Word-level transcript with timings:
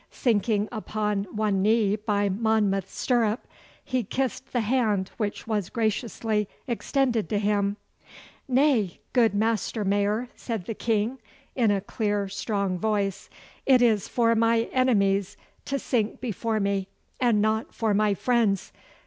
Sinking 0.09 0.67
upon 0.71 1.25
one 1.25 1.61
knee 1.61 1.95
by 1.95 2.27
Monmouth's 2.27 2.97
stirrup, 2.97 3.45
he 3.85 4.01
kissed 4.03 4.51
the 4.51 4.61
hand 4.61 5.11
which 5.17 5.45
was 5.45 5.69
graciously 5.69 6.49
extended 6.67 7.29
to 7.29 7.37
him. 7.37 7.77
'Nay, 8.47 8.99
good 9.13 9.35
Master 9.35 9.85
Mayor,' 9.85 10.27
said 10.35 10.65
the 10.65 10.73
King, 10.73 11.19
in 11.55 11.69
a 11.69 11.81
clear, 11.81 12.27
strong 12.27 12.79
voice, 12.79 13.29
'it 13.67 13.83
is 13.83 14.07
for 14.07 14.33
my 14.33 14.61
enemies 14.73 15.37
to 15.65 15.77
sink 15.77 16.19
before 16.19 16.59
me, 16.59 16.87
and 17.19 17.39
not 17.39 17.71
for 17.71 17.93
my 17.93 18.15
friends. 18.15 18.71